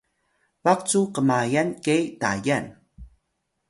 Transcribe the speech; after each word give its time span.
baq 0.63 0.79
cu 0.89 0.99
kmayal 1.15 1.69
ke 1.85 1.95
Tayal 2.21 2.65